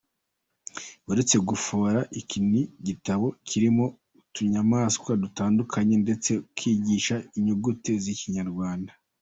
Uretse 1.11 1.35
gufora, 1.49 1.99
iki 2.19 2.37
ni 2.49 2.61
igitabo 2.79 3.27
kirimo 3.47 3.85
utunyamaswa 4.21 5.11
dutandukanye, 5.23 5.95
ndetse 6.05 6.31
kikigisha 6.55 7.15
n’inyuguti 7.31 7.91
z’ikinyarwanda. 8.05 8.91